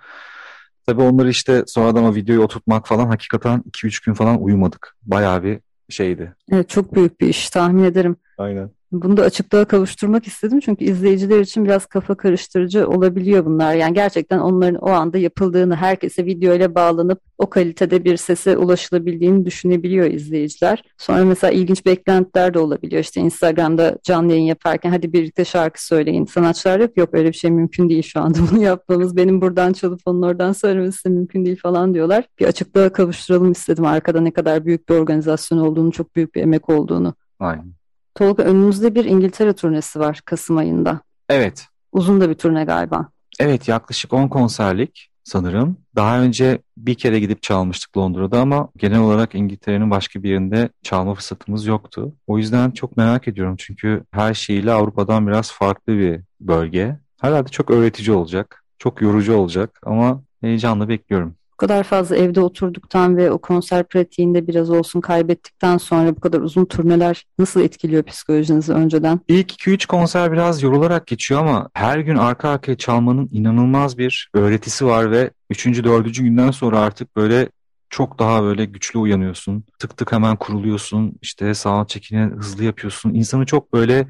[0.87, 4.97] Tabii onları işte sonradan o videoyu oturtmak falan hakikaten 2-3 gün falan uyumadık.
[5.03, 6.35] Bayağı bir şeydi.
[6.53, 8.17] Evet çok büyük bir iş tahmin ederim.
[8.39, 8.71] Aynen.
[8.93, 13.75] Bunu da açıklığa kavuşturmak istedim çünkü izleyiciler için biraz kafa karıştırıcı olabiliyor bunlar.
[13.75, 19.47] Yani gerçekten onların o anda yapıldığını, herkese video ile bağlanıp o kalitede bir sese ulaşılabildiğini
[19.47, 20.83] düşünebiliyor izleyiciler.
[20.99, 23.03] Sonra mesela ilginç beklentiler de olabiliyor.
[23.03, 26.25] İşte Instagram'da canlı yayın yaparken hadi birlikte şarkı söyleyin.
[26.25, 29.17] Sanatçılar yok yok öyle bir şey mümkün değil şu anda bunu yapmamız.
[29.17, 32.25] Benim buradan çalıp onun oradan söylemesi de mümkün değil falan diyorlar.
[32.41, 36.69] Bir açıklığa kavuşturalım istedim arkada ne kadar büyük bir organizasyon olduğunu, çok büyük bir emek
[36.69, 37.15] olduğunu.
[37.39, 37.86] Aynen.
[38.17, 41.01] Tolga önümüzde bir İngiltere turnesi var Kasım ayında.
[41.29, 41.67] Evet.
[41.93, 43.09] Uzun da bir turne galiba.
[43.41, 45.77] Evet yaklaşık 10 konserlik sanırım.
[45.97, 51.15] Daha önce bir kere gidip çalmıştık Londra'da ama genel olarak İngiltere'nin başka bir yerinde çalma
[51.15, 52.13] fırsatımız yoktu.
[52.27, 56.97] O yüzden çok merak ediyorum çünkü her şeyiyle Avrupa'dan biraz farklı bir bölge.
[57.21, 61.35] Herhalde çok öğretici olacak, çok yorucu olacak ama heyecanla bekliyorum.
[61.57, 66.41] Bu kadar fazla evde oturduktan ve o konser pratiğinde biraz olsun kaybettikten sonra bu kadar
[66.41, 69.21] uzun turneler nasıl etkiliyor psikolojinizi önceden?
[69.29, 74.87] İlk 2-3 konser biraz yorularak geçiyor ama her gün arka arkaya çalmanın inanılmaz bir öğretisi
[74.87, 75.67] var ve 3.
[75.85, 76.15] 4.
[76.17, 77.49] günden sonra artık böyle
[77.91, 79.65] çok daha böyle güçlü uyanıyorsun.
[79.79, 81.13] Tık tık hemen kuruluyorsun.
[81.23, 83.15] İşte sağ çekini hızlı yapıyorsun.
[83.15, 84.09] İnsanı çok böyle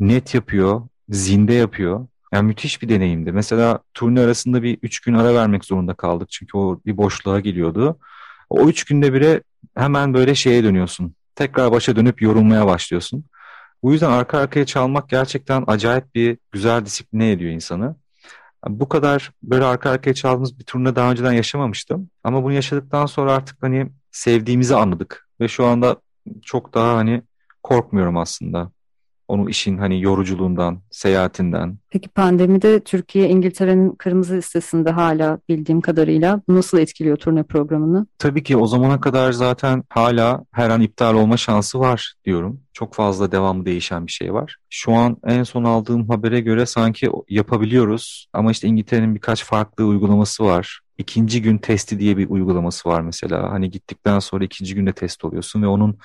[0.00, 2.06] net yapıyor, zinde yapıyor.
[2.32, 3.32] Yani müthiş bir deneyimdi.
[3.32, 6.30] Mesela turne arasında bir üç gün ara vermek zorunda kaldık.
[6.30, 7.98] Çünkü o bir boşluğa geliyordu.
[8.50, 9.42] O üç günde bile
[9.76, 11.14] hemen böyle şeye dönüyorsun.
[11.34, 13.24] Tekrar başa dönüp yorulmaya başlıyorsun.
[13.82, 17.96] Bu yüzden arka arkaya çalmak gerçekten acayip bir güzel disipline ediyor insanı.
[18.68, 22.10] Bu kadar böyle arka arkaya çaldığımız bir turne daha önceden yaşamamıştım.
[22.24, 25.28] Ama bunu yaşadıktan sonra artık hani sevdiğimizi anladık.
[25.40, 25.96] Ve şu anda
[26.42, 27.22] çok daha hani
[27.62, 28.70] korkmuyorum aslında.
[29.28, 31.78] Onu işin hani yoruculuğundan, seyahatinden.
[31.90, 38.06] Peki pandemide Türkiye İngiltere'nin kırmızı listesinde hala bildiğim kadarıyla nasıl etkiliyor turne programını?
[38.18, 42.60] Tabii ki o zamana kadar zaten hala her an iptal olma şansı var diyorum.
[42.72, 44.56] Çok fazla devamlı değişen bir şey var.
[44.70, 50.44] Şu an en son aldığım habere göre sanki yapabiliyoruz ama işte İngiltere'nin birkaç farklı uygulaması
[50.44, 50.80] var.
[50.98, 53.52] İkinci gün testi diye bir uygulaması var mesela.
[53.52, 55.98] Hani gittikten sonra ikinci günde test oluyorsun ve onun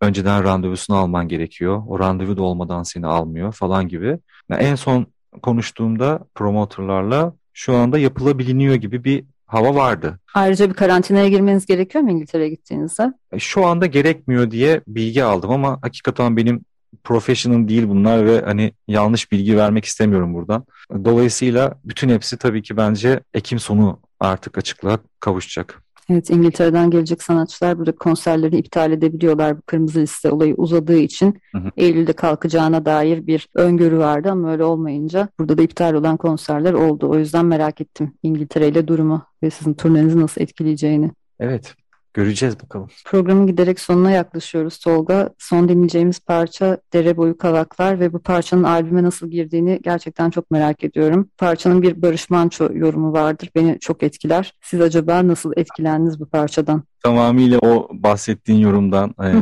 [0.00, 1.82] önceden randevusunu alman gerekiyor.
[1.86, 4.18] O randevu da olmadan seni almıyor falan gibi.
[4.48, 5.06] Yani en son
[5.42, 10.18] konuştuğumda promotorlarla şu anda yapılabiliniyor gibi bir hava vardı.
[10.34, 13.12] Ayrıca bir karantinaya girmeniz gerekiyor mu İngiltere'ye gittiğinizde?
[13.32, 16.64] E, şu anda gerekmiyor diye bilgi aldım ama hakikaten benim
[17.04, 20.64] professional değil bunlar ve hani yanlış bilgi vermek istemiyorum buradan.
[21.04, 25.82] Dolayısıyla bütün hepsi tabii ki bence Ekim sonu artık açıklığa kavuşacak.
[26.10, 31.40] Evet İngiltere'den gelecek sanatçılar burada konserleri iptal edebiliyorlar bu kırmızı liste olayı uzadığı için.
[31.52, 31.70] Hı hı.
[31.76, 37.10] Eylül'de kalkacağına dair bir öngörü vardı ama öyle olmayınca burada da iptal olan konserler oldu.
[37.10, 41.10] O yüzden merak ettim İngiltere ile durumu ve sizin turnenizi nasıl etkileyeceğini.
[41.40, 41.74] Evet
[42.16, 42.88] Göreceğiz bakalım.
[43.04, 45.30] Programın giderek sonuna yaklaşıyoruz Tolga.
[45.38, 50.84] Son dinleyeceğimiz parça Dere Boyu Kavaklar ve bu parçanın albüme nasıl girdiğini gerçekten çok merak
[50.84, 51.28] ediyorum.
[51.38, 53.50] Parçanın bir Barış Manço yorumu vardır.
[53.54, 54.54] Beni çok etkiler.
[54.62, 56.82] Siz acaba nasıl etkilendiniz bu parçadan?
[57.02, 59.14] Tamamıyla o bahsettiğin yorumdan.
[59.22, 59.34] e,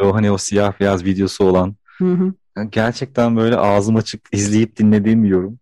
[0.04, 1.76] o hani o siyah beyaz videosu olan.
[2.70, 5.58] gerçekten böyle ağzım açık izleyip dinlediğim bir yorum.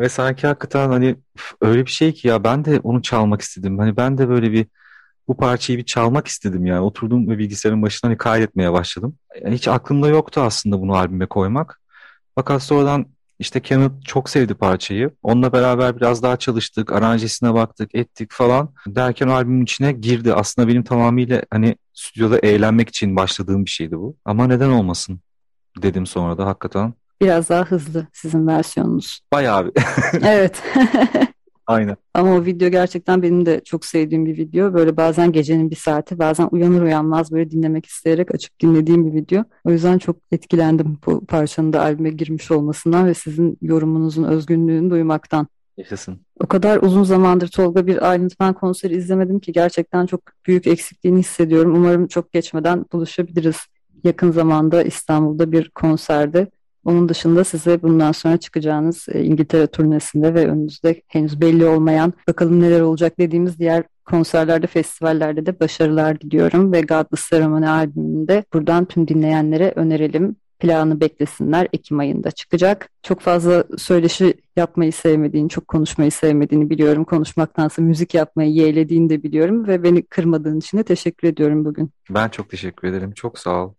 [0.00, 1.16] Ve sanki hakikaten hani
[1.60, 3.78] öyle bir şey ki ya ben de onu çalmak istedim.
[3.78, 4.66] Hani ben de böyle bir
[5.28, 6.80] bu parçayı bir çalmak istedim yani.
[6.80, 9.16] Oturdum ve bilgisayarın başına hani kaydetmeye başladım.
[9.44, 11.80] Yani hiç aklımda yoktu aslında bunu albüme koymak.
[12.34, 13.06] Fakat sonradan
[13.38, 15.10] işte Kenneth çok sevdi parçayı.
[15.22, 18.74] Onunla beraber biraz daha çalıştık, aranjesine baktık, ettik falan.
[18.86, 20.34] Derken albümün içine girdi.
[20.34, 24.16] Aslında benim tamamıyla hani stüdyoda eğlenmek için başladığım bir şeydi bu.
[24.24, 25.20] Ama neden olmasın
[25.82, 26.94] dedim sonra da hakikaten.
[27.20, 29.20] Biraz daha hızlı sizin versiyonunuz.
[29.32, 29.72] Bayağı bir.
[30.22, 30.62] evet.
[31.66, 31.96] Aynen.
[32.14, 34.74] Ama o video gerçekten benim de çok sevdiğim bir video.
[34.74, 39.44] Böyle bazen gecenin bir saati, bazen uyanır uyanmaz böyle dinlemek isteyerek açıp dinlediğim bir video.
[39.64, 45.46] O yüzden çok etkilendim bu parçanın da albüme girmiş olmasından ve sizin yorumunuzun özgünlüğünü duymaktan.
[45.76, 46.20] Yaşasın.
[46.40, 51.18] O kadar uzun zamandır Tolga bir Island Man konseri izlemedim ki gerçekten çok büyük eksikliğini
[51.18, 51.74] hissediyorum.
[51.74, 53.56] Umarım çok geçmeden buluşabiliriz
[54.04, 56.50] yakın zamanda İstanbul'da bir konserde.
[56.84, 62.60] Onun dışında size bundan sonra çıkacağınız e, İngiltere turnesinde ve önünüzde henüz belli olmayan bakalım
[62.60, 69.08] neler olacak dediğimiz diğer konserlerde, festivallerde de başarılar diliyorum ve Godless Ceremony albümünde buradan tüm
[69.08, 70.36] dinleyenlere önerelim.
[70.58, 71.68] Planı beklesinler.
[71.72, 72.88] Ekim ayında çıkacak.
[73.02, 77.04] Çok fazla söyleşi yapmayı sevmediğini, çok konuşmayı sevmediğini biliyorum.
[77.04, 81.90] Konuşmaktansa müzik yapmayı yeğlediğini de biliyorum ve beni kırmadığın için de teşekkür ediyorum bugün.
[82.10, 83.12] Ben çok teşekkür ederim.
[83.12, 83.74] Çok sağ ol.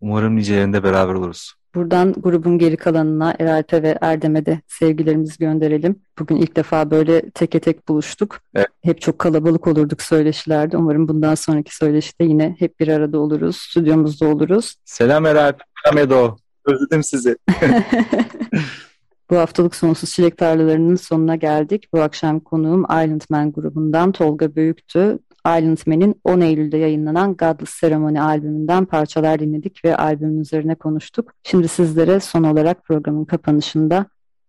[0.00, 1.54] Umarım nicelerinde beraber oluruz.
[1.74, 6.02] Buradan grubun geri kalanına Eralp'e ve Erdem'e de sevgilerimizi gönderelim.
[6.18, 8.40] Bugün ilk defa böyle teke tek buluştuk.
[8.54, 8.68] Evet.
[8.82, 10.76] Hep çok kalabalık olurduk söyleşilerde.
[10.76, 13.56] Umarım bundan sonraki söyleşide yine hep bir arada oluruz.
[13.56, 14.74] Stüdyomuzda oluruz.
[14.84, 15.60] Selam Eralp.
[15.84, 16.36] Selam Edo.
[16.64, 17.36] Özledim sizi.
[19.30, 21.88] Bu haftalık Sonsuz Çilek Tarlalarının sonuna geldik.
[21.92, 25.18] Bu akşam konuğum Island Man grubundan Tolga Büyük'tü.
[25.46, 31.32] Island Man'in 10 Eylül'de yayınlanan Godless Ceremony albümünden parçalar dinledik ve albümün üzerine konuştuk.
[31.42, 34.06] Şimdi sizlere son olarak programın kapanışında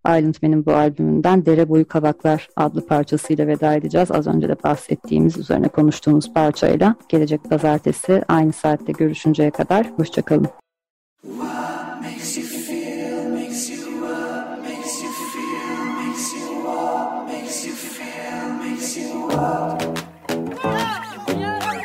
[0.07, 4.11] Island Man'in bu albümünden Dere Boyu Kavaklar adlı parçasıyla veda edeceğiz.
[4.11, 10.47] Az önce de bahsettiğimiz üzerine konuştuğumuz parçayla gelecek pazartesi aynı saatte görüşünceye kadar hoşçakalın.